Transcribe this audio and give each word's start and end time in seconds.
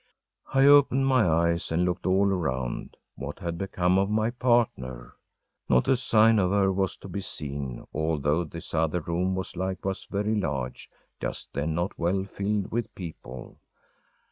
‚ÄĚ 0.55 0.63
I 0.63 0.65
opened 0.65 1.05
my 1.05 1.27
eyes 1.29 1.71
and 1.71 1.85
looked 1.85 2.07
all 2.07 2.25
around. 2.27 2.97
What 3.13 3.37
had 3.37 3.59
become 3.59 3.99
of 3.99 4.09
my 4.09 4.31
partner? 4.31 5.13
Not 5.69 5.87
a 5.87 5.95
sign 5.95 6.39
of 6.39 6.49
her 6.49 6.71
was 6.73 6.97
to 6.97 7.07
be 7.07 7.21
seen, 7.21 7.85
although 7.93 8.43
this 8.43 8.73
other 8.73 9.01
room 9.01 9.35
was 9.35 9.55
likewise 9.55 10.05
very 10.09 10.33
large, 10.33 10.89
just 11.21 11.53
then 11.53 11.75
not 11.75 11.99
well 11.99 12.23
filled 12.23 12.71
with 12.71 12.95
people. 12.95 13.59